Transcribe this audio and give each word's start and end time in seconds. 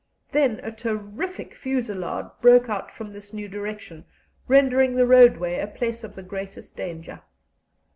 Then 0.31 0.59
a 0.63 0.71
terrific 0.71 1.53
fusillade 1.53 2.31
broke 2.41 2.69
out 2.69 2.89
from 2.91 3.11
this 3.11 3.35
new 3.35 3.47
direction, 3.47 4.05
rendering 4.47 4.95
the 4.95 5.05
roadway 5.05 5.59
a 5.59 5.67
place 5.67 6.03
of 6.03 6.15
the 6.15 6.23
greatest 6.23 6.75
danger. 6.75 7.21